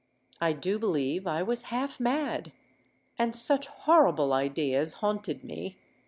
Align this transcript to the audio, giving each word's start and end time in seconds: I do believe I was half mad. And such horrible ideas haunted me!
I 0.39 0.53
do 0.53 0.79
believe 0.79 1.27
I 1.27 1.43
was 1.43 1.65
half 1.69 1.99
mad. 1.99 2.53
And 3.19 3.35
such 3.35 3.67
horrible 3.67 4.33
ideas 4.33 4.93
haunted 4.93 5.43
me! 5.43 5.77